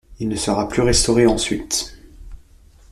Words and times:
Il 0.17 0.29
ne 0.29 0.35
sera 0.35 0.67
plus 0.67 0.81
restauré 0.81 1.27
ensuite. 1.27 1.95